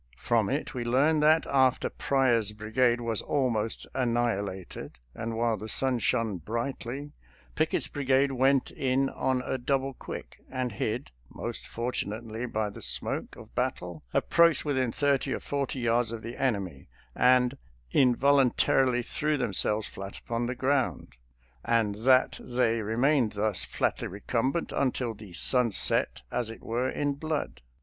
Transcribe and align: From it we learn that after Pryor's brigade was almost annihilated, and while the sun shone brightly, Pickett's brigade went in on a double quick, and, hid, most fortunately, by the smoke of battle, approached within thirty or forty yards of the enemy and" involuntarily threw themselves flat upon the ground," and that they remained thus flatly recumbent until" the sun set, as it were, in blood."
From 0.17 0.49
it 0.49 0.73
we 0.73 0.83
learn 0.83 1.19
that 1.19 1.45
after 1.45 1.87
Pryor's 1.87 2.53
brigade 2.53 3.01
was 3.01 3.21
almost 3.21 3.85
annihilated, 3.93 4.97
and 5.13 5.37
while 5.37 5.57
the 5.57 5.67
sun 5.69 5.99
shone 5.99 6.39
brightly, 6.39 7.11
Pickett's 7.53 7.87
brigade 7.87 8.31
went 8.31 8.71
in 8.71 9.09
on 9.09 9.43
a 9.43 9.59
double 9.59 9.93
quick, 9.93 10.39
and, 10.49 10.71
hid, 10.71 11.11
most 11.29 11.67
fortunately, 11.67 12.47
by 12.47 12.71
the 12.71 12.81
smoke 12.81 13.35
of 13.35 13.53
battle, 13.53 14.01
approached 14.11 14.65
within 14.65 14.91
thirty 14.91 15.33
or 15.35 15.39
forty 15.39 15.77
yards 15.81 16.11
of 16.11 16.23
the 16.23 16.35
enemy 16.35 16.87
and" 17.13 17.59
involuntarily 18.03 19.03
threw 19.03 19.37
themselves 19.37 19.87
flat 19.87 20.17
upon 20.17 20.47
the 20.47 20.55
ground," 20.55 21.09
and 21.63 21.93
that 22.05 22.39
they 22.41 22.81
remained 22.81 23.33
thus 23.33 23.63
flatly 23.63 24.07
recumbent 24.07 24.71
until" 24.71 25.13
the 25.13 25.31
sun 25.33 25.71
set, 25.71 26.23
as 26.31 26.49
it 26.49 26.63
were, 26.63 26.89
in 26.89 27.13
blood." 27.13 27.61